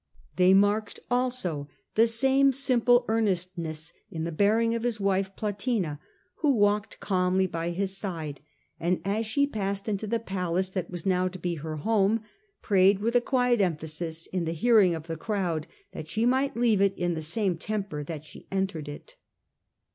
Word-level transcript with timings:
They 0.35 0.55
marked 0.55 0.99
also 1.11 1.69
the 1.93 2.07
same 2.07 2.53
simple 2.53 3.05
earnestness 3.07 3.93
in 4.09 4.23
the 4.23 4.31
bearing 4.31 4.73
of 4.73 4.81
his 4.81 4.99
wife 4.99 5.35
Plotina, 5.35 5.99
who 6.37 6.53
walked 6.55 6.99
calmly 6.99 7.45
by 7.45 7.69
his 7.69 7.95
side, 7.95 8.41
and 8.79 8.99
as 9.05 9.27
she 9.27 9.45
passed 9.45 9.87
into 9.87 10.07
the 10.07 10.17
palace 10.19 10.71
that 10.71 10.89
was 10.89 11.05
now 11.05 11.27
to 11.27 11.37
be 11.37 11.53
her 11.53 11.73
The 11.73 11.77
simple 11.77 11.83
home, 11.83 12.21
prayed 12.63 12.97
with 12.97 13.15
a 13.15 13.21
quiet 13.21 13.61
emphasis, 13.61 14.25
in 14.25 14.45
the 14.45 14.53
hearing 14.53 14.95
of 14.95 15.05
the 15.05 15.17
crowd, 15.17 15.67
that 15.91 16.07
she 16.09 16.25
might 16.25 16.57
leave 16.57 16.81
it 16.81 16.95
Plotina. 16.95 17.03
in 17.05 17.13
the 17.13 17.21
same 17.21 17.55
temper 17.59 18.03
that 18.03 18.25
she 18.25 18.47
entered 18.51 18.89
it. 18.89 19.17